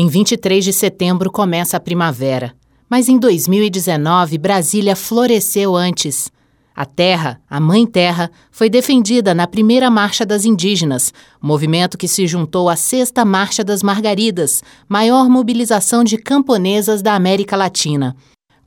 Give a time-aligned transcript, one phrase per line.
[0.00, 2.54] Em 23 de setembro começa a primavera.
[2.88, 6.30] Mas em 2019, Brasília floresceu antes.
[6.72, 12.28] A terra, a Mãe Terra, foi defendida na primeira Marcha das Indígenas, movimento que se
[12.28, 18.14] juntou à Sexta Marcha das Margaridas, maior mobilização de camponesas da América Latina.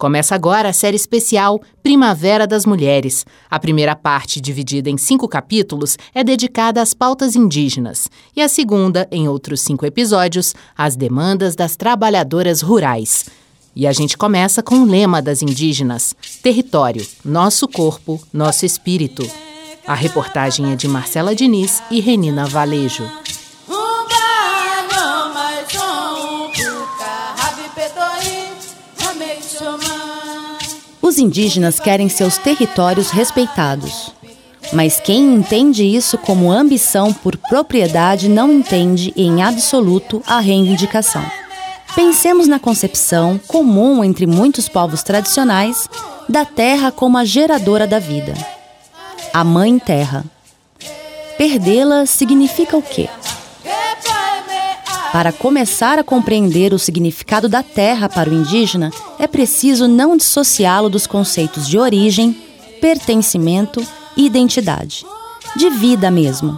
[0.01, 3.23] Começa agora a série especial Primavera das Mulheres.
[3.47, 9.07] A primeira parte, dividida em cinco capítulos, é dedicada às pautas indígenas, e a segunda,
[9.11, 13.27] em outros cinco episódios, às demandas das trabalhadoras rurais.
[13.75, 19.21] E a gente começa com o lema das indígenas: Território, nosso corpo, nosso espírito.
[19.85, 23.07] A reportagem é de Marcela Diniz e Renina Valejo.
[31.11, 34.13] Os indígenas querem seus territórios respeitados.
[34.71, 41.21] Mas quem entende isso como ambição por propriedade não entende em absoluto a reivindicação.
[41.93, 45.89] Pensemos na concepção, comum entre muitos povos tradicionais,
[46.29, 48.33] da terra como a geradora da vida.
[49.33, 50.23] A Mãe Terra.
[51.37, 53.09] Perdê-la significa o quê?
[55.11, 60.89] Para começar a compreender o significado da terra para o indígena, é preciso não dissociá-lo
[60.89, 62.33] dos conceitos de origem,
[62.79, 65.05] pertencimento e identidade.
[65.57, 66.57] De vida mesmo.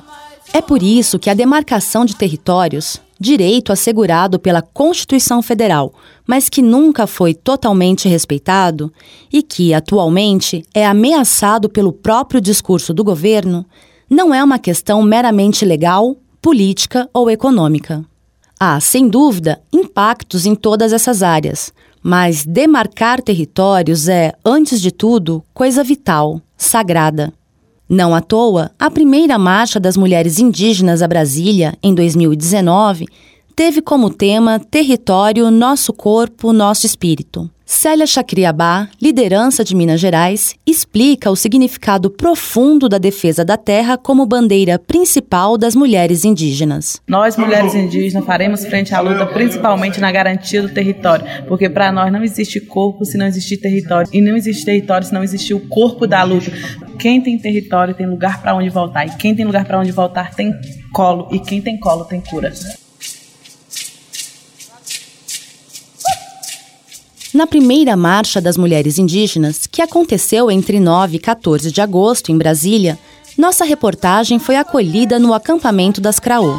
[0.54, 5.92] É por isso que a demarcação de territórios, direito assegurado pela Constituição Federal,
[6.28, 8.94] mas que nunca foi totalmente respeitado
[9.32, 13.66] e que, atualmente, é ameaçado pelo próprio discurso do governo,
[14.08, 18.06] não é uma questão meramente legal, política ou econômica.
[18.66, 25.44] Há, sem dúvida, impactos em todas essas áreas, mas demarcar territórios é, antes de tudo,
[25.53, 27.33] coisa vital, sagrada.
[27.89, 33.05] Não à toa, a primeira marcha das mulheres indígenas a Brasília, em 2019,
[33.53, 37.52] teve como tema Território, Nosso Corpo, Nosso Espírito.
[37.66, 44.26] Célia Chacriabá, liderança de Minas Gerais, explica o significado profundo da defesa da terra como
[44.26, 47.02] bandeira principal das mulheres indígenas.
[47.08, 52.11] Nós, mulheres indígenas, faremos frente à luta principalmente na garantia do território, porque para nós
[52.11, 55.61] não existe corpo se não existir território, e não existe território se não existir o
[55.61, 56.52] corpo da luta.
[56.99, 60.36] Quem tem território tem lugar para onde voltar, e quem tem lugar para onde voltar
[60.36, 60.54] tem
[60.93, 62.52] colo, e quem tem colo tem cura.
[67.33, 72.38] Na primeira Marcha das Mulheres Indígenas, que aconteceu entre 9 e 14 de agosto em
[72.38, 72.99] Brasília,
[73.36, 76.55] nossa reportagem foi acolhida no acampamento das Craô.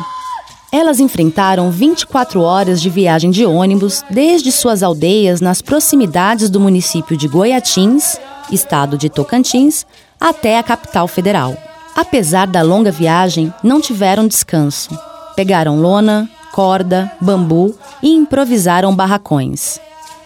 [0.73, 7.17] Elas enfrentaram 24 horas de viagem de ônibus desde suas aldeias nas proximidades do município
[7.17, 8.19] de Goiatins,
[8.51, 9.87] estado de Tocantins,
[10.21, 11.57] até a capital federal.
[11.95, 14.91] Apesar da longa viagem, não tiveram descanso.
[15.37, 19.79] Pegaram lona, corda, bambu e improvisaram barracões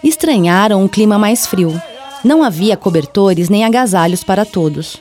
[0.02, 1.80] estranharam um clima mais frio.
[2.24, 4.96] Não havia cobertores nem agasalhos para todos.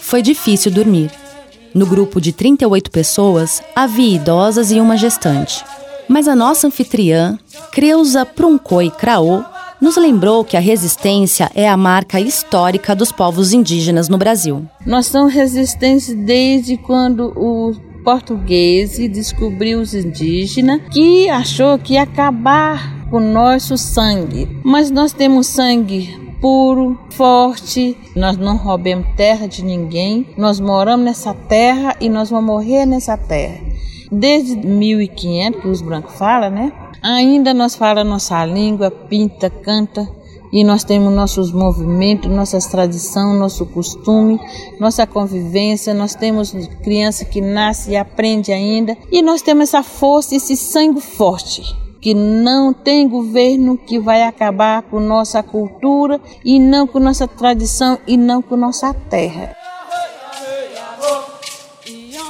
[0.00, 1.10] Foi difícil dormir.
[1.74, 5.64] No grupo de 38 pessoas, havia idosas e uma gestante.
[6.08, 7.38] Mas a nossa anfitriã,
[7.70, 9.44] Creuza Pruncoi Craô,
[9.80, 14.66] nos lembrou que a resistência é a marca histórica dos povos indígenas no Brasil.
[14.84, 17.72] Nós somos resistentes desde quando o
[18.08, 24.48] português descobriu os indígenas, que achou que ia acabar o nosso sangue.
[24.64, 27.98] Mas nós temos sangue puro, forte.
[28.16, 30.26] Nós não roubamos terra de ninguém.
[30.38, 33.60] Nós moramos nessa terra e nós vamos morrer nessa terra.
[34.10, 36.72] Desde 1500 que os brancos falam, né?
[37.02, 40.08] Ainda nós falamos nossa língua, pinta, canta,
[40.52, 44.40] e nós temos nossos movimentos, nossas tradições, nosso costume,
[44.78, 45.94] nossa convivência.
[45.94, 51.00] Nós temos criança que nasce e aprende ainda, e nós temos essa força, esse sangue
[51.00, 51.62] forte
[52.00, 57.98] que não tem governo que vai acabar com nossa cultura e não com nossa tradição
[58.06, 59.56] e não com nossa terra.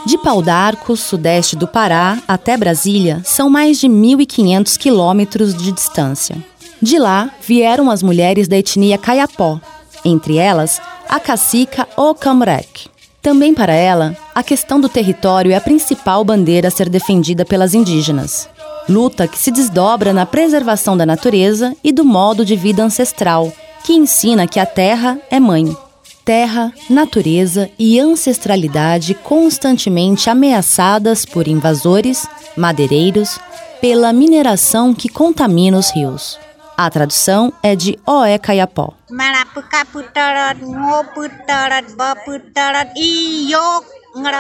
[0.07, 6.43] De Pau d'Arco, sudeste do Pará, até Brasília, são mais de 1.500 quilômetros de distância.
[6.81, 9.61] De lá vieram as mulheres da etnia Caiapó,
[10.05, 12.89] entre elas a cacica Ocamrec.
[13.21, 17.75] Também para ela, a questão do território é a principal bandeira a ser defendida pelas
[17.75, 18.49] indígenas
[18.89, 23.53] luta que se desdobra na preservação da natureza e do modo de vida ancestral,
[23.85, 25.77] que ensina que a terra é mãe.
[26.25, 32.27] Terra, natureza e ancestralidade constantemente ameaçadas por invasores,
[32.57, 33.39] madeireiros,
[33.81, 36.39] pela mineração que contamina os rios.
[36.81, 38.95] A tradução é de Oé Caiapó.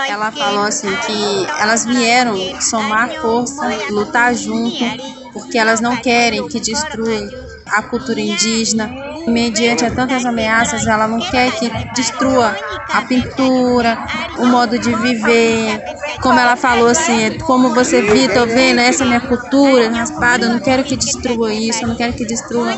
[0.08, 4.84] Ela falou assim que elas vieram somar força, lutar junto
[5.32, 7.28] porque elas não querem que destrua
[7.70, 8.90] a cultura indígena.
[9.26, 12.56] Mediante a tantas ameaças, ela não quer que destrua
[12.90, 13.98] a pintura,
[14.38, 15.82] o modo de viver.
[16.22, 20.60] Como ela falou assim, como você viu, tô vendo essa minha cultura raspada, eu não
[20.60, 22.74] quero que destrua isso, eu não quero que destrua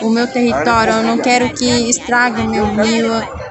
[0.00, 3.10] o meu território, eu não quero que estrague o meu rio,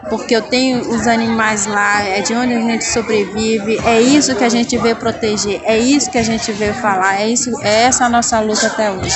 [0.10, 4.44] porque eu tenho os animais lá, é de onde a gente sobrevive, é isso que
[4.44, 8.06] a gente veio proteger, é isso que a gente veio falar, é isso, é essa
[8.06, 9.16] a nossa luta até hoje.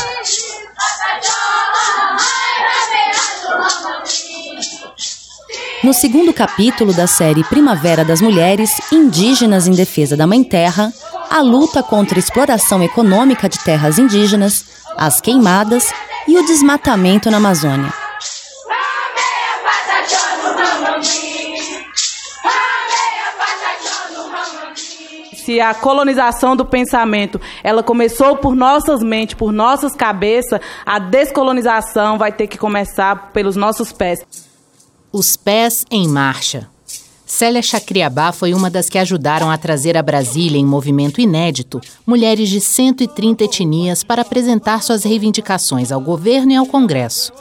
[5.85, 10.91] No segundo capítulo da série Primavera das Mulheres Indígenas em Defesa da Mãe Terra,
[11.29, 14.65] a luta contra a exploração econômica de terras indígenas,
[14.97, 15.93] as queimadas
[16.27, 17.93] e o desmatamento na Amazônia.
[25.35, 32.17] se a colonização do pensamento ela começou por nossas mentes, por nossas cabeças, a descolonização
[32.17, 34.44] vai ter que começar pelos nossos pés.
[35.17, 36.67] Os pés em marcha.
[37.25, 42.49] Célia Chacriabá foi uma das que ajudaram a trazer a Brasília, em movimento inédito, mulheres
[42.49, 47.31] de 130 etnias para apresentar suas reivindicações ao governo e ao Congresso.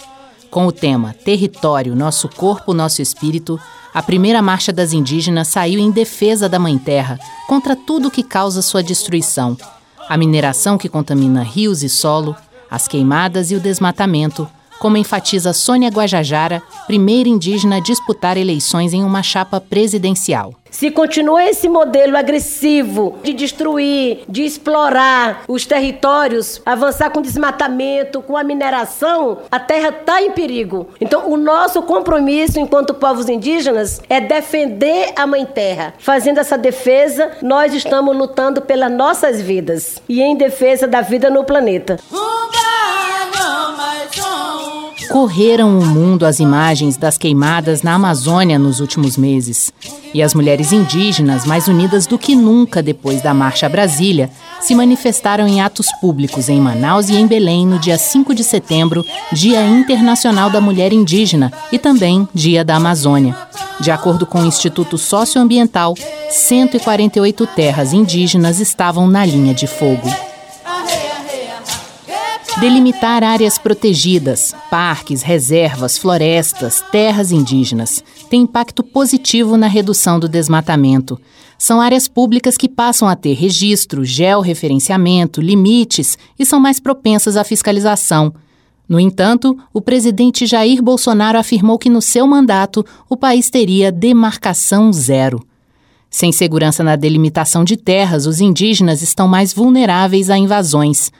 [0.52, 3.58] Com o tema Território, Nosso Corpo, Nosso Espírito,
[3.92, 7.18] a primeira marcha das indígenas saiu em defesa da Mãe Terra,
[7.48, 9.56] contra tudo que causa sua destruição:
[10.08, 12.36] a mineração que contamina rios e solo,
[12.70, 14.48] as queimadas e o desmatamento,
[14.78, 20.54] como enfatiza Sônia Guajajara, primeira indígena a disputar eleições em uma chapa presidencial.
[20.74, 28.36] Se continua esse modelo agressivo de destruir, de explorar os territórios, avançar com desmatamento, com
[28.36, 30.88] a mineração, a terra está em perigo.
[31.00, 35.94] Então, o nosso compromisso enquanto povos indígenas é defender a Mãe Terra.
[36.00, 41.44] Fazendo essa defesa, nós estamos lutando pelas nossas vidas e em defesa da vida no
[41.44, 42.00] planeta.
[45.08, 49.72] Correram o mundo as imagens das queimadas na Amazônia nos últimos meses.
[50.12, 54.30] E as mulheres indígenas, mais unidas do que nunca depois da Marcha Brasília,
[54.60, 59.04] se manifestaram em atos públicos em Manaus e em Belém no dia 5 de setembro,
[59.32, 63.36] Dia Internacional da Mulher Indígena e também Dia da Amazônia.
[63.80, 65.94] De acordo com o Instituto Socioambiental,
[66.30, 70.08] 148 terras indígenas estavam na linha de fogo.
[72.60, 81.20] Delimitar áreas protegidas, parques, reservas, florestas, terras indígenas tem impacto positivo na redução do desmatamento.
[81.58, 87.42] São áreas públicas que passam a ter registro, georreferenciamento, limites e são mais propensas à
[87.42, 88.32] fiscalização.
[88.88, 94.92] No entanto, o presidente Jair Bolsonaro afirmou que no seu mandato o país teria demarcação
[94.92, 95.44] zero.
[96.08, 101.10] Sem segurança na delimitação de terras, os indígenas estão mais vulneráveis a invasões.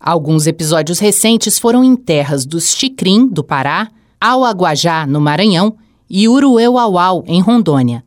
[0.00, 3.88] Alguns episódios recentes foram em terras dos Chicrim, do Pará,
[4.18, 5.76] Auaguajá, no Maranhão,
[6.08, 8.02] e Urueuauau, em Rondônia.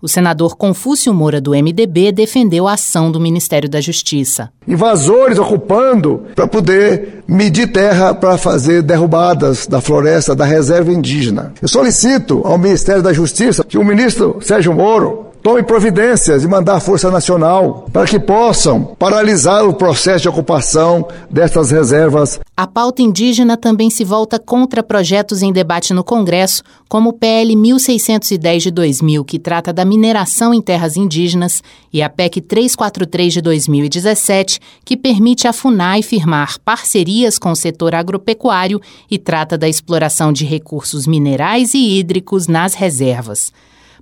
[0.00, 4.50] O senador Confúcio Moura, do MDB, defendeu a ação do Ministério da Justiça.
[4.66, 11.52] Invasores ocupando para poder medir terra para fazer derrubadas da floresta, da reserva indígena.
[11.60, 16.76] Eu solicito ao Ministério da Justiça que o ministro Sérgio Moro tome providências e mandar
[16.76, 22.38] a Força Nacional para que possam paralisar o processo de ocupação destas reservas.
[22.56, 27.56] A pauta indígena também se volta contra projetos em debate no Congresso, como o PL
[27.56, 31.60] 1610 de 2000, que trata da mineração em terras indígenas,
[31.92, 37.96] e a PEC 343 de 2017, que permite a FUNAI firmar parcerias com o setor
[37.96, 43.52] agropecuário e trata da exploração de recursos minerais e hídricos nas reservas.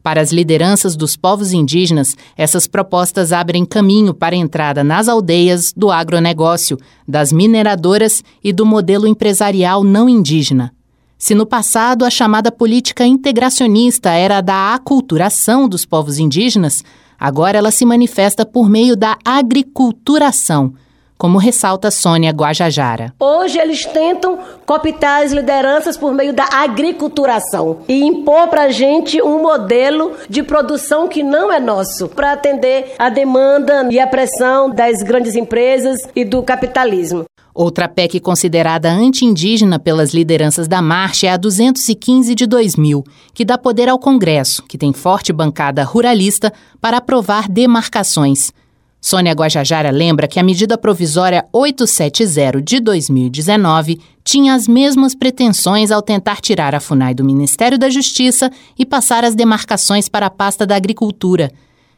[0.02, 5.72] Para as lideranças dos povos indígenas, essas propostas abrem caminho para a entrada nas aldeias
[5.76, 10.72] do agronegócio, das mineradoras e do modelo empresarial não indígena.
[11.18, 16.82] Se no passado a chamada política integracionista era da aculturação dos povos indígenas,
[17.18, 20.72] agora ela se manifesta por meio da agriculturação
[21.20, 23.12] como ressalta Sônia Guajajara.
[23.20, 29.20] Hoje eles tentam cooptar as lideranças por meio da agriculturação e impor para a gente
[29.20, 34.70] um modelo de produção que não é nosso, para atender a demanda e a pressão
[34.70, 37.26] das grandes empresas e do capitalismo.
[37.52, 43.58] Outra PEC considerada anti-indígena pelas lideranças da marcha é a 215 de 2000, que dá
[43.58, 46.50] poder ao Congresso, que tem forte bancada ruralista,
[46.80, 48.52] para aprovar demarcações.
[49.00, 56.02] Sônia Guajajara lembra que a medida provisória 870 de 2019 tinha as mesmas pretensões ao
[56.02, 60.66] tentar tirar a FUNAI do Ministério da Justiça e passar as demarcações para a pasta
[60.66, 61.50] da Agricultura.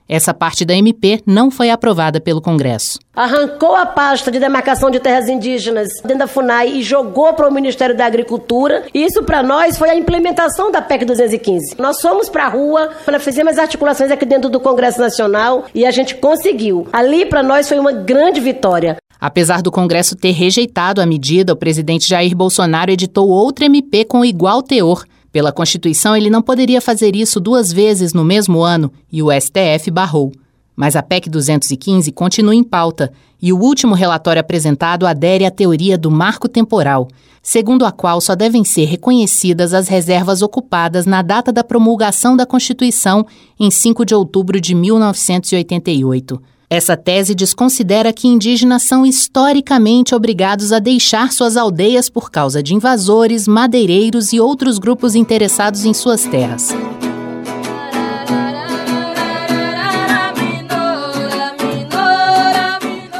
[0.09, 2.99] Essa parte da MP não foi aprovada pelo Congresso.
[3.15, 7.53] Arrancou a pasta de demarcação de terras indígenas dentro da FUNAI e jogou para o
[7.53, 8.85] Ministério da Agricultura.
[8.93, 11.77] Isso para nós foi a implementação da PEC 215.
[11.79, 15.91] Nós fomos para a rua, nós fizemos articulações aqui dentro do Congresso Nacional e a
[15.91, 16.87] gente conseguiu.
[16.93, 18.97] Ali para nós foi uma grande vitória.
[19.21, 24.25] Apesar do Congresso ter rejeitado a medida, o presidente Jair Bolsonaro editou outra MP com
[24.25, 25.05] igual teor.
[25.33, 29.91] Pela Constituição, ele não poderia fazer isso duas vezes no mesmo ano e o STF
[29.91, 30.31] barrou.
[30.77, 33.11] Mas a PEC 215 continua em pauta
[33.41, 37.09] e o último relatório apresentado adere à teoria do marco temporal,
[37.43, 42.47] segundo a qual só devem ser reconhecidas as reservas ocupadas na data da promulgação da
[42.47, 43.27] Constituição,
[43.59, 46.41] em 5 de outubro de 1988.
[46.73, 52.75] Essa tese desconsidera que indígenas são historicamente obrigados a deixar suas aldeias por causa de
[52.75, 56.75] invasores, madeireiros e outros grupos interessados em suas terras.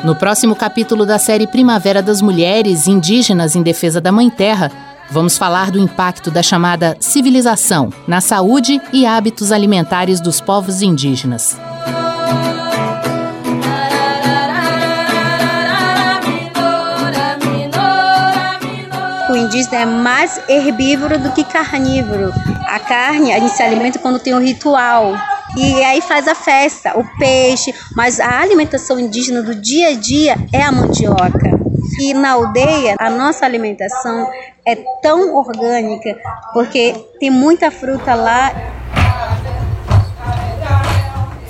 [0.03, 4.73] No próximo capítulo da série Primavera das Mulheres Indígenas em Defesa da Mãe Terra,
[5.11, 11.55] vamos falar do impacto da chamada civilização na saúde e hábitos alimentares dos povos indígenas.
[19.53, 22.33] Indígena é mais herbívoro do que carnívoro.
[22.67, 25.15] A carne, a gente se alimenta quando tem um ritual.
[25.55, 30.37] E aí faz a festa, o peixe, mas a alimentação indígena do dia a dia
[30.53, 31.61] é a mandioca.
[32.01, 34.27] E na aldeia, a nossa alimentação
[34.67, 36.17] é tão orgânica,
[36.55, 38.51] porque tem muita fruta lá.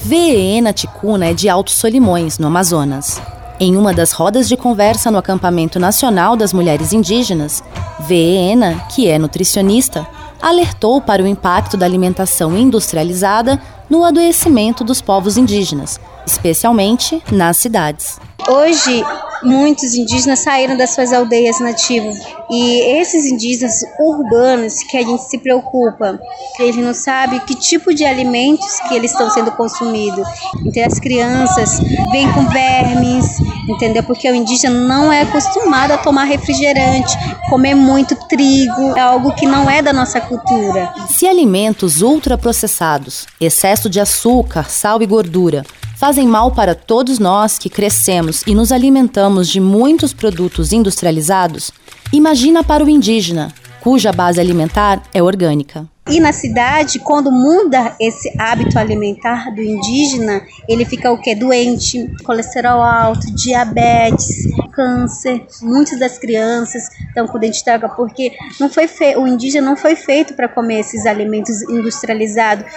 [0.01, 3.23] Veena Ticuna é de Altos Solimões, no Amazonas.
[3.65, 7.63] Em uma das rodas de conversa no Acampamento Nacional das Mulheres Indígenas,
[8.01, 10.05] Veena, que é nutricionista,
[10.43, 18.19] alertou para o impacto da alimentação industrializada no adoecimento dos povos indígenas, especialmente nas cidades.
[18.49, 19.05] Hoje,
[19.45, 22.19] muitos indígenas saíram das suas aldeias nativas
[22.51, 26.21] e esses indígenas urbanos que a gente se preocupa,
[26.59, 30.27] ele não sabe que tipo de alimentos que eles estão sendo consumidos.
[30.65, 33.39] Então as crianças vêm com vermes,
[33.69, 34.03] entendeu?
[34.03, 37.17] Porque o indígena não é acostumado a tomar refrigerante,
[37.49, 40.93] comer muito trigo, é algo que não é da nossa cultura.
[41.09, 45.65] Se alimentos ultraprocessados, excesso de açúcar, sal e gordura
[45.97, 51.71] fazem mal para todos nós que crescemos e nos alimentamos de muitos produtos industrializados,
[52.13, 55.85] imagina para o indígena, cuja base alimentar é orgânica.
[56.09, 61.35] E na cidade, quando muda esse hábito alimentar do indígena, ele fica o que?
[61.35, 64.29] Doente, colesterol alto, diabetes,
[64.73, 65.45] câncer.
[65.63, 69.17] Muitas das crianças estão com dente d'água porque não foi fe...
[69.17, 72.73] o indígena não foi feito para comer esses alimentos industrializados.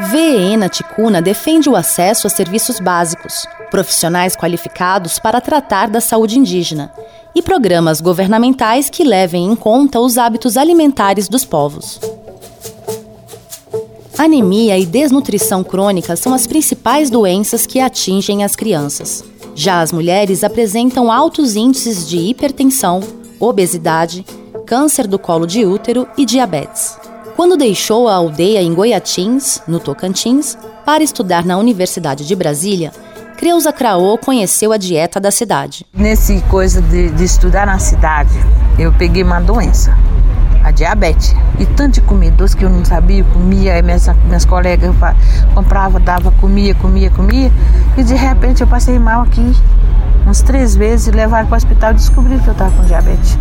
[0.00, 6.92] VENA Ticuna defende o acesso a serviços básicos, profissionais qualificados para tratar da saúde indígena
[7.34, 12.00] e programas governamentais que levem em conta os hábitos alimentares dos povos.
[14.18, 19.24] Anemia e desnutrição crônica são as principais doenças que atingem as crianças.
[19.54, 23.00] Já as mulheres apresentam altos índices de hipertensão,
[23.38, 24.24] obesidade,
[24.66, 26.98] câncer do colo de útero e diabetes.
[27.34, 32.92] Quando deixou a aldeia em Goiatins, no Tocantins, para estudar na Universidade de Brasília,
[33.40, 35.86] Creuza Craô conheceu a dieta da cidade.
[35.94, 38.34] Nesse coisa de, de estudar na cidade,
[38.78, 39.96] eu peguei uma doença,
[40.62, 41.34] a diabetes.
[41.58, 44.94] E tanto de comida doce que eu não sabia, comia, aí minhas, minhas colegas
[45.54, 47.50] comprava, dava, comia, comia, comia.
[47.96, 49.56] E de repente eu passei mal aqui,
[50.26, 53.38] uns três vezes, levaram para o hospital e descobriram que eu estava com diabetes.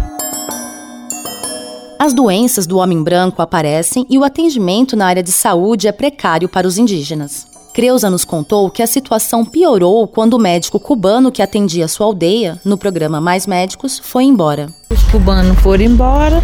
[1.99, 6.47] As doenças do homem branco aparecem e o atendimento na área de saúde é precário
[6.47, 7.48] para os indígenas.
[7.73, 12.59] Creuza nos contou que a situação piorou quando o médico cubano que atendia sua aldeia,
[12.65, 14.67] no programa Mais Médicos, foi embora.
[14.89, 16.41] Os cubanos foram embora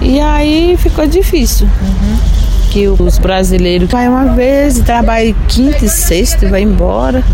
[0.00, 1.66] e aí ficou difícil.
[1.66, 2.46] Uhum
[2.76, 7.24] que os brasileiros vai uma vez, trabalha quinta e sexta e vai embora.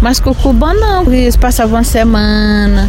[0.00, 2.88] Mas com o cubano não, eles passavam uma semana,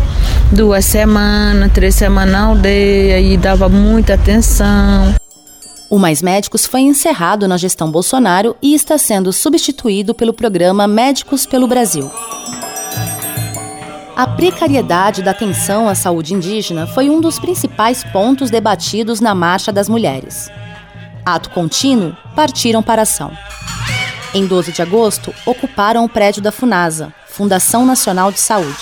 [0.52, 5.16] duas semanas, três semanas na aldeia e dava muita atenção.
[5.96, 11.46] O Mais Médicos foi encerrado na gestão Bolsonaro e está sendo substituído pelo programa Médicos
[11.46, 12.12] pelo Brasil.
[14.14, 19.72] A precariedade da atenção à saúde indígena foi um dos principais pontos debatidos na Marcha
[19.72, 20.52] das Mulheres
[21.26, 23.32] ato contínuo, partiram para ação.
[24.34, 28.78] Em 12 de agosto, ocuparam o prédio da FUNASA, Fundação Nacional de Saúde.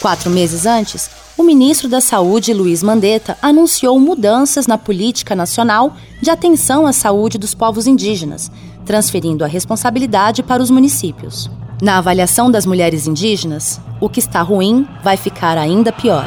[0.00, 6.30] Quatro meses antes, o ministro da Saúde, Luiz Mandetta, anunciou mudanças na política nacional de
[6.30, 8.50] atenção à saúde dos povos indígenas,
[8.84, 11.50] transferindo a responsabilidade para os municípios.
[11.80, 16.24] Na avaliação das mulheres indígenas, o que está ruim vai ficar ainda pior.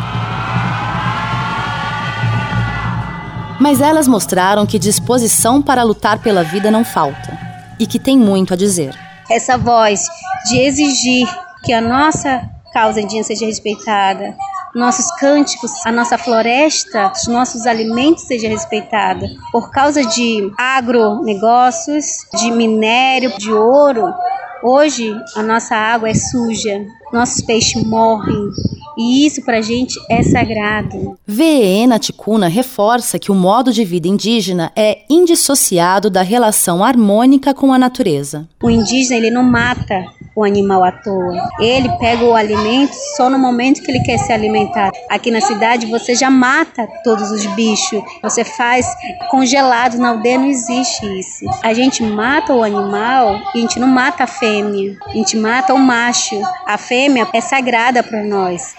[3.60, 7.38] Mas elas mostraram que disposição para lutar pela vida não falta
[7.80, 8.94] e que tem muito a dizer.
[9.30, 10.02] Essa voz
[10.50, 11.28] de exigir
[11.64, 14.36] que a nossa causa indígena seja respeitada,
[14.76, 19.26] nossos cânticos, a nossa floresta, os nossos alimentos seja respeitada.
[19.50, 22.06] Por causa de agronegócios,
[22.38, 24.14] de minério, de ouro,
[24.62, 28.50] hoje a nossa água é suja, nossos peixes morrem,
[28.98, 31.18] e isso para a gente é sagrado.
[31.26, 37.72] Veena Ticuna reforça que o modo de vida indígena é indissociado da relação harmônica com
[37.72, 38.48] a natureza.
[38.62, 40.06] O indígena ele não mata
[40.36, 41.50] o animal à toa.
[41.60, 44.92] Ele pega o alimento só no momento que ele quer se alimentar.
[45.10, 48.04] Aqui na cidade você já mata todos os bichos.
[48.22, 48.86] Você faz
[49.32, 51.46] congelado na aldeia não existe isso.
[51.64, 54.98] A gente mata o animal e a gente não mata a fêmea.
[55.08, 56.40] A gente mata o macho.
[56.68, 58.76] A fêmea é sagrada para nós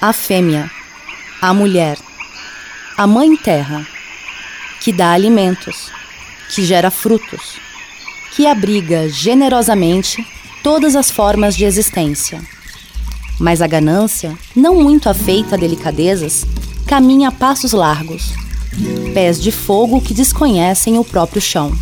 [0.00, 0.70] a fêmea,
[1.42, 1.98] a mulher,
[2.96, 3.84] a mãe terra,
[4.80, 5.90] que dá alimentos,
[6.50, 7.58] que gera frutos,
[8.30, 10.24] que abriga generosamente
[10.68, 12.42] todas as formas de existência.
[13.40, 16.44] Mas a ganância, não muito afeita a delicadezas,
[16.86, 18.34] caminha a passos largos,
[19.14, 21.72] pés de fogo que desconhecem o próprio chão.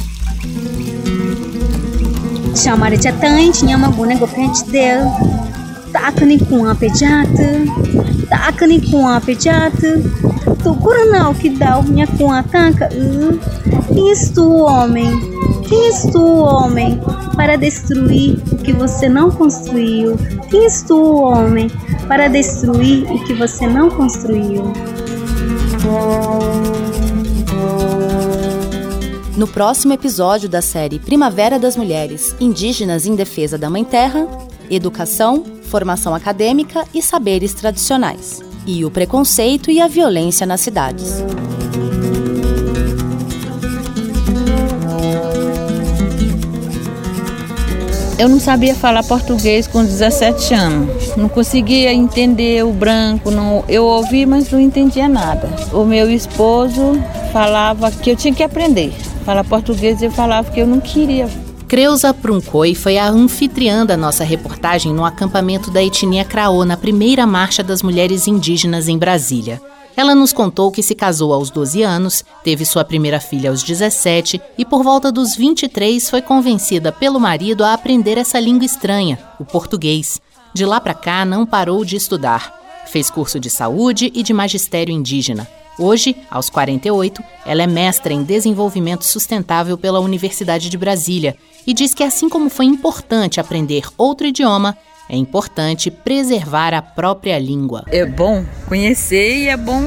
[2.54, 5.10] Chamar de atante, nhamagu, negopente deu.
[5.90, 7.64] Takani com a pediatra,
[8.28, 10.00] takani com a pediatra,
[10.62, 12.88] tu coronel que dá o minha com a tanca.
[13.92, 15.10] Quem és tu, homem?
[15.68, 17.00] Quem és tu, homem,
[17.34, 20.16] para destruir o que você não construiu?
[20.48, 21.68] Quem és tu, homem,
[22.06, 24.72] para destruir o que você não construiu?
[29.36, 34.26] No próximo episódio da série Primavera das Mulheres Indígenas em Defesa da Mãe Terra,
[34.70, 41.24] educação, formação acadêmica e saberes tradicionais, e o preconceito e a violência nas cidades.
[48.18, 51.16] Eu não sabia falar português com 17 anos.
[51.16, 53.30] Não conseguia entender o branco.
[53.30, 55.48] Não, eu ouvi, mas não entendia nada.
[55.70, 56.94] O meu esposo
[57.30, 58.90] falava que eu tinha que aprender.
[59.24, 61.28] Falar português eu falava que eu não queria
[61.68, 67.26] Creuza Pruncoi foi a anfitriã da nossa reportagem no acampamento da etnia Craô na primeira
[67.26, 69.60] Marcha das Mulheres Indígenas em Brasília.
[69.96, 74.40] Ela nos contou que se casou aos 12 anos, teve sua primeira filha aos 17
[74.58, 79.44] e, por volta dos 23, foi convencida pelo marido a aprender essa língua estranha, o
[79.44, 80.20] português.
[80.52, 82.84] De lá para cá, não parou de estudar.
[82.86, 85.48] Fez curso de saúde e de magistério indígena.
[85.78, 91.94] Hoje, aos 48, ela é mestra em desenvolvimento sustentável pela Universidade de Brasília e diz
[91.94, 94.76] que, assim como foi importante aprender outro idioma,
[95.08, 97.84] é importante preservar a própria língua.
[97.88, 99.82] É bom conhecer e é bom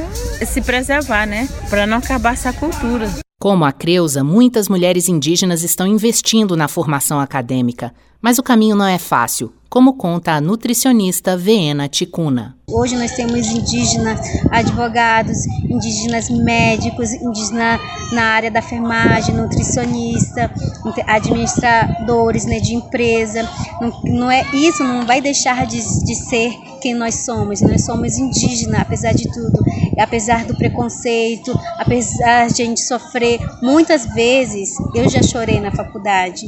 [0.46, 1.48] se preservar, né?
[1.70, 3.10] Para não acabar essa cultura.
[3.40, 8.86] Como a Creuza, muitas mulheres indígenas estão investindo na formação acadêmica, mas o caminho não
[8.86, 12.56] é fácil como conta a nutricionista Veena Ticuna.
[12.68, 17.80] Hoje nós temos indígenas advogados, indígenas médicos, indígenas
[18.12, 20.52] na área da enfermagem, nutricionista,
[21.06, 23.48] administradores né, de empresa.
[23.80, 26.52] Não, não é isso não vai deixar de, de ser
[26.82, 27.62] quem nós somos.
[27.62, 29.64] Nós somos indígenas, apesar de tudo,
[30.00, 34.72] apesar do preconceito, apesar de a gente sofrer muitas vezes.
[34.96, 36.46] Eu já chorei na faculdade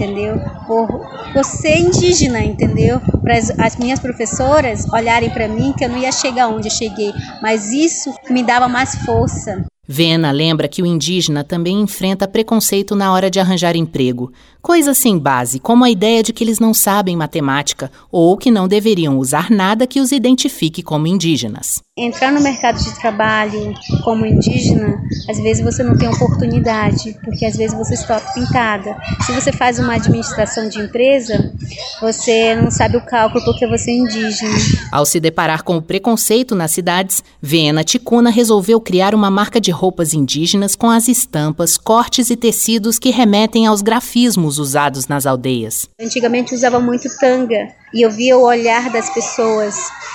[0.00, 0.40] entendeu?
[0.66, 0.88] Por,
[1.32, 3.00] por ser indígena, entendeu?
[3.22, 7.12] Para as minhas professoras olharem para mim que eu não ia chegar onde eu cheguei,
[7.42, 9.69] mas isso me dava mais força.
[9.92, 14.32] Vena lembra que o indígena também enfrenta preconceito na hora de arranjar emprego.
[14.62, 18.68] Coisas sem base, como a ideia de que eles não sabem matemática ou que não
[18.68, 21.82] deveriam usar nada que os identifique como indígenas.
[21.98, 23.74] Entrar no mercado de trabalho
[24.04, 24.96] como indígena,
[25.28, 28.96] às vezes você não tem oportunidade, porque às vezes você está pintada.
[29.26, 31.52] Se você faz uma administração de empresa,
[32.00, 34.54] você não sabe o cálculo porque você é indígena.
[34.92, 39.70] Ao se deparar com o preconceito nas cidades, Vena Ticuna resolveu criar uma marca de
[39.70, 45.88] roupas indígenas com as estampas, cortes e tecidos que remetem aos grafismos usados nas aldeias.
[46.00, 49.74] Antigamente usava muito tanga e eu via o olhar das pessoas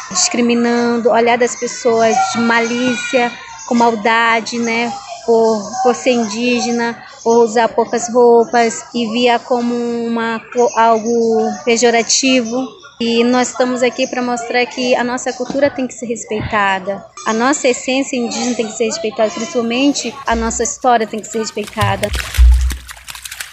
[0.10, 3.32] discriminando, o olhar das pessoas de malícia,
[3.68, 4.91] com maldade, né?
[5.26, 10.40] Por, por ser indígena, por usar poucas roupas e via como uma,
[10.76, 12.68] algo pejorativo.
[13.02, 17.34] E nós estamos aqui para mostrar que a nossa cultura tem que ser respeitada, a
[17.34, 22.08] nossa essência indígena tem que ser respeitada, principalmente a nossa história tem que ser respeitada.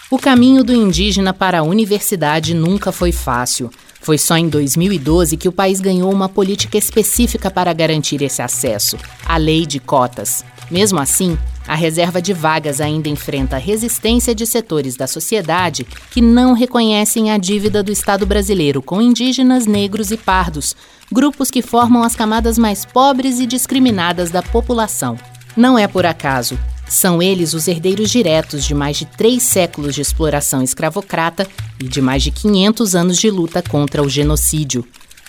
[0.09, 3.69] O caminho do indígena para a universidade nunca foi fácil.
[3.99, 8.97] Foi só em 2012 que o país ganhou uma política específica para garantir esse acesso
[9.25, 10.45] a Lei de Cotas.
[10.71, 16.21] Mesmo assim, a reserva de vagas ainda enfrenta a resistência de setores da sociedade que
[16.21, 20.75] não reconhecem a dívida do Estado brasileiro com indígenas, negros e pardos,
[21.11, 25.17] grupos que formam as camadas mais pobres e discriminadas da população.
[25.55, 26.57] Não é por acaso.
[26.87, 31.47] São eles os herdeiros diretos de mais de três séculos de exploração escravocrata
[31.79, 34.85] e de mais de 500 anos de luta contra o genocídio.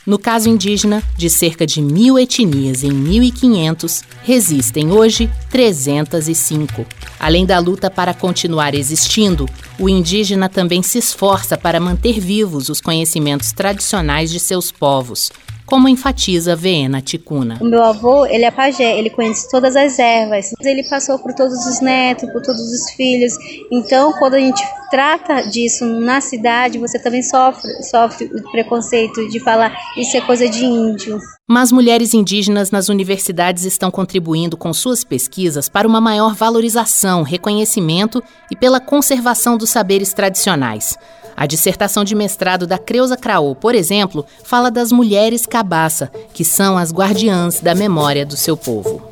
[0.07, 6.85] No caso indígena, de cerca de mil etnias em 1500, resistem hoje 305.
[7.19, 12.83] Além da luta para continuar existindo, o indígena também se esforça para manter vivos os
[12.83, 15.33] conhecimentos tradicionais de seus povos,
[15.67, 17.59] como enfatiza Veena Ticuna.
[17.61, 20.53] O meu avô, ele é pajé, ele conhece todas as ervas.
[20.61, 23.35] Ele passou por todos os netos, por todos os filhos.
[23.71, 29.41] Então, quando a gente trata disso na cidade, você também sofre, sofre o preconceito de
[29.41, 31.19] falar isso é coisa de índio.
[31.49, 38.23] Mas mulheres indígenas nas universidades estão contribuindo com suas pesquisas para uma maior valorização, reconhecimento
[38.51, 40.97] e pela conservação dos saberes tradicionais.
[41.37, 46.79] A dissertação de mestrado da Creuza Craô, por exemplo, fala das mulheres cabaça, que são
[46.79, 49.03] as guardiãs da memória do seu povo.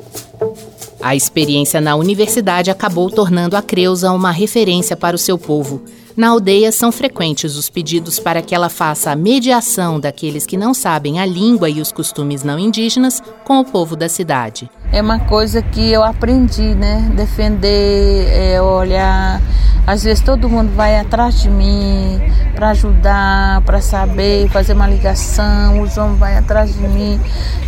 [1.01, 5.83] A experiência na universidade acabou tornando a Creuza uma referência para o seu povo.
[6.15, 10.73] Na aldeia são frequentes os pedidos para que ela faça a mediação daqueles que não
[10.73, 14.69] sabem a língua e os costumes não indígenas com o povo da cidade.
[14.91, 17.11] É uma coisa que eu aprendi, né?
[17.15, 19.41] Defender, é, olhar
[19.85, 22.21] às vezes todo mundo vai atrás de mim
[22.55, 25.81] para ajudar, para saber, fazer uma ligação.
[25.81, 27.19] Os homens vão atrás de mim,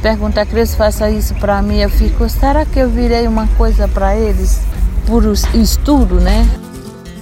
[0.01, 1.79] perguntar, Cris, faça isso para mim.
[1.79, 4.61] Eu fico, será que eu virei uma coisa para eles
[5.05, 6.47] por estudo, né?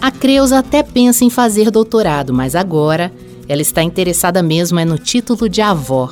[0.04, 3.10] A Creuza até pensa em fazer doutorado, mas agora
[3.48, 6.12] ela está interessada mesmo é no título de avó.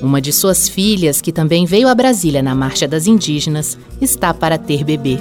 [0.00, 4.56] Uma de suas filhas, que também veio a Brasília na Marcha das Indígenas, está para
[4.56, 5.18] ter bebê.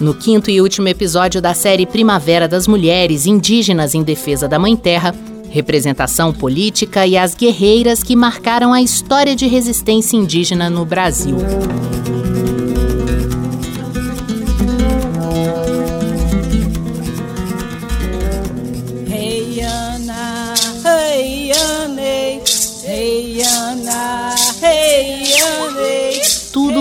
[0.00, 4.74] No quinto e último episódio da série Primavera das Mulheres Indígenas em Defesa da Mãe
[4.76, 5.14] Terra,
[5.50, 11.36] representação política e as guerreiras que marcaram a história de resistência indígena no Brasil.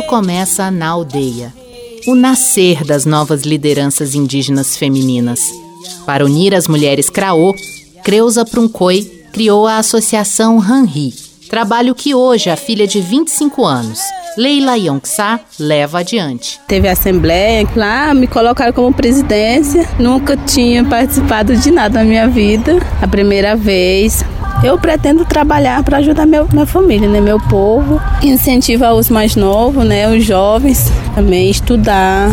[0.08, 1.54] Começa na aldeia
[2.08, 5.52] o nascer das novas lideranças indígenas femininas.
[6.06, 7.54] Para unir as mulheres Craô,
[8.04, 11.14] Creuza Prunkoi criou a Associação Hanri,
[11.50, 14.00] trabalho que hoje a filha de 25 anos,
[14.38, 16.58] Leila Yongsa, leva adiante.
[16.68, 22.78] Teve assembleia, lá me colocaram como presidência, nunca tinha participado de nada na minha vida,
[23.02, 24.24] a primeira vez.
[24.64, 29.86] Eu pretendo trabalhar para ajudar meu, minha família, né, meu povo, incentivar os mais novos,
[29.86, 32.30] né, os jovens também estudar.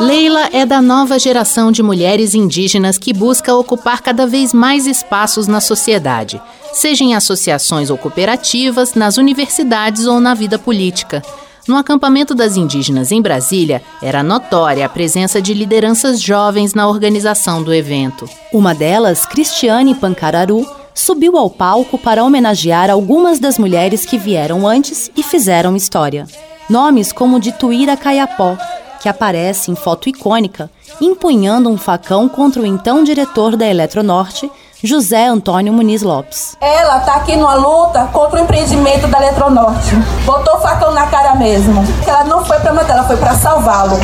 [0.00, 5.48] Leila é da nova geração de mulheres indígenas que busca ocupar cada vez mais espaços
[5.48, 6.40] na sociedade,
[6.72, 11.20] seja em associações ou cooperativas, nas universidades ou na vida política.
[11.68, 17.62] No acampamento das indígenas em Brasília, era notória a presença de lideranças jovens na organização
[17.62, 18.26] do evento.
[18.50, 25.10] Uma delas, Cristiane Pancararu, subiu ao palco para homenagear algumas das mulheres que vieram antes
[25.14, 26.26] e fizeram história.
[26.70, 28.56] Nomes como de Tuíra Caiapó,
[29.02, 34.50] que aparece em foto icônica, empunhando um facão contra o então diretor da Eletronorte,
[34.82, 36.56] José Antônio Muniz Lopes.
[36.60, 39.96] Ela está aqui numa luta contra o empreendimento da Eletronorte.
[40.24, 41.82] Botou o facão na cara mesmo.
[42.06, 43.98] Ela não foi para matar, ela foi para salvá-lo.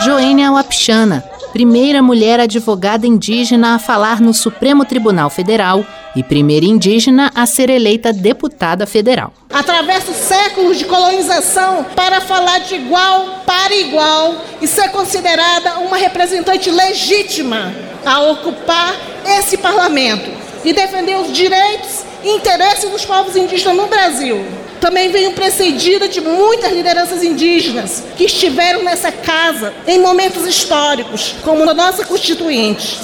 [0.00, 1.22] Joênia Wapchana,
[1.58, 7.68] primeira mulher advogada indígena a falar no Supremo Tribunal Federal e primeira indígena a ser
[7.68, 9.32] eleita deputada federal.
[9.52, 16.70] Atravessa séculos de colonização para falar de igual para igual e ser considerada uma representante
[16.70, 17.74] legítima
[18.06, 18.94] a ocupar
[19.26, 20.30] esse parlamento
[20.64, 24.46] e defender os direitos e interesses dos povos indígenas no Brasil.
[24.80, 31.68] Também venho precedida de muitas lideranças indígenas que estiveram nessa casa em momentos históricos, como
[31.68, 32.98] a nossa Constituinte.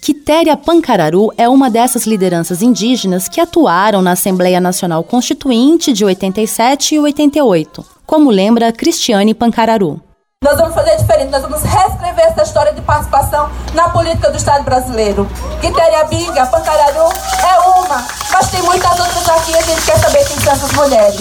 [0.00, 6.94] Quitéria Pancararu é uma dessas lideranças indígenas que atuaram na Assembleia Nacional Constituinte de 87
[6.94, 10.00] e 88, como lembra Cristiane Pancararu.
[10.44, 14.62] Nós vamos fazer diferente, nós vamos reescrever essa história de participação na política do Estado
[14.62, 15.28] brasileiro.
[15.60, 20.24] Quitéria Binga, Pancararu é uma, Mas tem muitas outras aqui e a gente quer saber
[20.28, 21.20] quem são essas mulheres.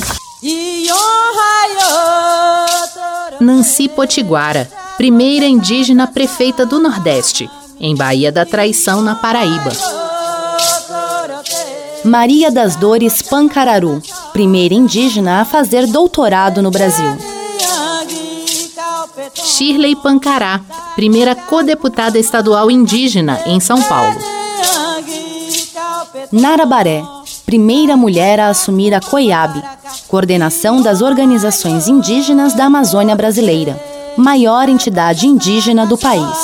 [3.42, 7.50] Nancy Potiguara, primeira indígena prefeita do Nordeste,
[7.80, 9.72] em Bahia da Traição, na Paraíba.
[12.04, 14.00] Maria das Dores Pancararu,
[14.32, 17.27] primeira indígena a fazer doutorado no Brasil.
[19.34, 20.62] Shirley Pancará,
[20.96, 24.18] primeira codeputada estadual indígena em São Paulo.
[26.32, 27.04] Nara Baré,
[27.46, 29.64] primeira mulher a assumir a COIAB,
[30.08, 33.82] coordenação das organizações indígenas da Amazônia Brasileira,
[34.18, 36.38] maior entidade indígena do país.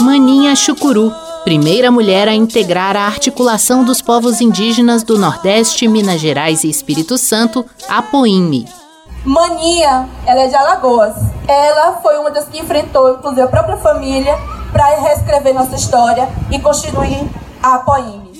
[0.00, 1.12] Maninha Chucuru,
[1.44, 7.18] primeira mulher a integrar a articulação dos povos indígenas do Nordeste, Minas Gerais e Espírito
[7.18, 8.66] Santo, a POIME.
[9.24, 11.14] Maninha, ela é de Alagoas.
[11.46, 14.36] Ela foi uma das que enfrentou, inclusive, a própria família
[14.72, 17.28] para reescrever nossa história e constituir
[17.62, 18.32] a POIME.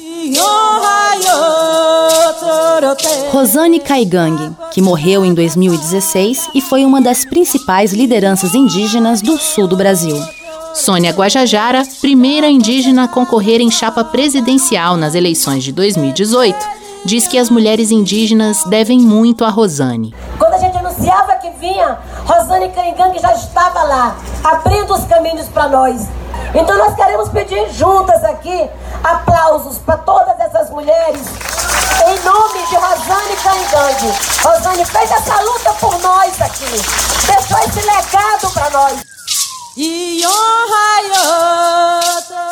[3.30, 9.66] Rosane Caigang, que morreu em 2016 e foi uma das principais lideranças indígenas do sul
[9.66, 10.16] do Brasil.
[10.74, 16.56] Sônia Guajajara, primeira indígena a concorrer em chapa presidencial nas eleições de 2018,
[17.04, 20.14] diz que as mulheres indígenas devem muito a Rosane.
[20.38, 20.71] Quando a gente
[21.02, 26.06] anunciava que vinha, Rosane Caigang já estava lá, abrindo os caminhos para nós.
[26.54, 28.70] Então nós queremos pedir juntas aqui
[29.02, 31.20] aplausos para todas essas mulheres
[32.06, 34.14] em nome de Rosane Caigang.
[34.42, 36.70] Rosane fez essa luta por nós aqui,
[37.26, 39.04] deixou esse legado para nós.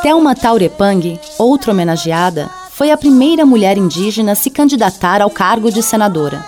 [0.03, 5.83] Thelma Taurepang, outra homenageada, foi a primeira mulher indígena a se candidatar ao cargo de
[5.83, 6.43] senadora.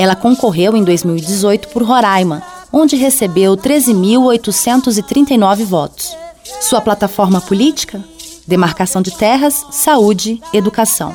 [0.00, 6.16] Ela concorreu em 2018 por Roraima, onde recebeu 13.839 votos.
[6.62, 8.02] Sua plataforma política?
[8.46, 11.14] Demarcação de terras, saúde, educação.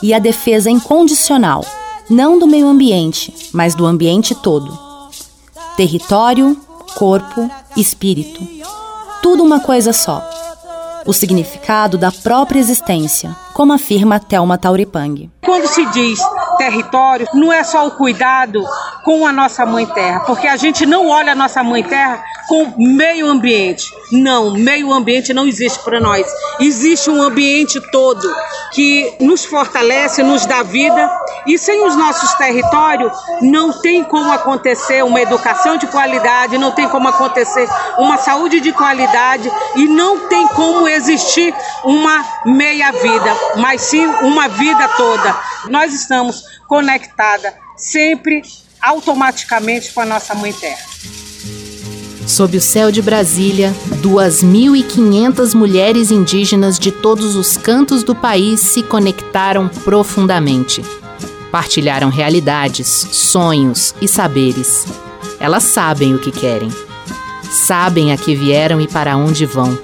[0.00, 1.66] E a defesa incondicional,
[2.08, 4.78] não do meio ambiente, mas do ambiente todo.
[5.76, 6.56] Território,
[6.94, 8.46] corpo, espírito.
[9.22, 10.22] Tudo uma coisa só.
[11.04, 15.28] O significado da própria existência, como afirma Thelma Tauripang.
[15.44, 16.20] Quando se diz
[16.56, 18.64] território, não é só o cuidado
[19.04, 22.74] com a nossa mãe terra, porque a gente não olha a nossa mãe terra com
[22.76, 23.92] meio ambiente.
[24.12, 26.26] Não, meio ambiente não existe para nós.
[26.60, 28.34] Existe um ambiente todo
[28.72, 31.10] que nos fortalece, nos dá vida,
[31.46, 36.88] e sem os nossos territórios não tem como acontecer uma educação de qualidade, não tem
[36.88, 43.82] como acontecer uma saúde de qualidade e não tem como existir uma meia vida, mas
[43.82, 45.36] sim uma vida toda.
[45.68, 48.42] Nós estamos conectadas sempre
[48.80, 50.82] automaticamente com a nossa mãe terra.
[52.26, 58.82] Sob o céu de Brasília, 2.500 mulheres indígenas de todos os cantos do país se
[58.82, 60.82] conectaram profundamente.
[61.50, 64.86] Partilharam realidades, sonhos e saberes.
[65.38, 66.70] Elas sabem o que querem.
[67.50, 69.78] Sabem a que vieram e para onde vão.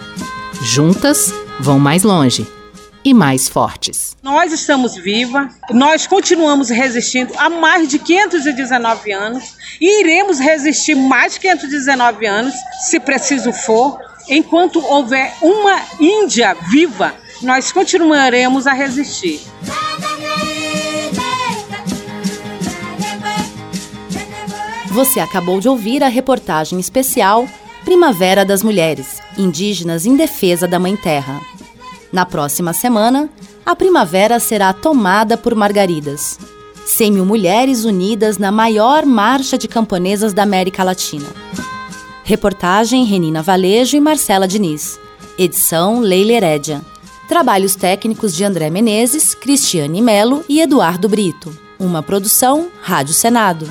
[0.63, 2.60] Juntas, vão mais longe
[3.05, 4.17] e mais fortes.
[4.23, 11.35] Nós estamos vivas, nós continuamos resistindo há mais de 519 anos e iremos resistir mais
[11.35, 12.55] de 519 anos,
[12.89, 13.99] se preciso for.
[14.29, 19.41] Enquanto houver uma Índia viva, nós continuaremos a resistir.
[24.89, 27.49] Você acabou de ouvir a reportagem especial
[27.85, 31.50] Primavera das Mulheres, Indígenas em Defesa da Mãe Terra.
[32.13, 33.29] Na próxima semana,
[33.65, 36.39] a primavera será tomada por margaridas.
[36.85, 41.29] 100 mil mulheres unidas na maior marcha de camponesas da América Latina.
[42.25, 44.99] Reportagem Renina Valejo e Marcela Diniz.
[45.39, 46.83] Edição Leila Herédia.
[47.29, 51.57] Trabalhos técnicos de André Menezes, Cristiane Melo e Eduardo Brito.
[51.79, 53.69] Uma produção Rádio Senado.